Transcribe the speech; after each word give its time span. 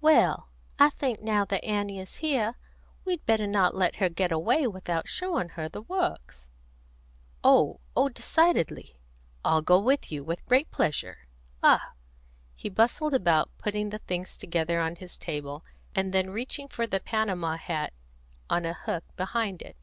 "Well, 0.00 0.48
I 0.80 0.90
think 0.90 1.22
now 1.22 1.44
that 1.44 1.64
Annie 1.64 2.00
is 2.00 2.16
here, 2.16 2.56
we'd 3.04 3.24
better 3.24 3.46
not 3.46 3.72
let 3.76 3.94
her 4.02 4.08
get 4.08 4.32
away 4.32 4.66
without 4.66 5.06
showing 5.08 5.50
her 5.50 5.68
the 5.68 5.80
Works." 5.82 6.48
"Oh 7.44 7.78
oh 7.94 8.08
decidedly! 8.08 8.98
I'll 9.44 9.62
go 9.62 9.78
with 9.78 10.10
you, 10.10 10.24
with 10.24 10.44
great 10.46 10.72
pleasure. 10.72 11.28
Ah!" 11.62 11.92
He 12.56 12.68
bustled 12.68 13.14
about, 13.14 13.56
putting 13.58 13.90
the 13.90 13.98
things 14.00 14.36
together 14.36 14.80
on 14.80 14.96
his 14.96 15.16
table, 15.16 15.64
and 15.94 16.12
then 16.12 16.30
reaching 16.30 16.66
for 16.66 16.88
the 16.88 16.98
Panama 16.98 17.56
hat 17.56 17.92
on 18.50 18.64
a 18.64 18.74
hook 18.74 19.04
behind 19.14 19.62
it. 19.62 19.76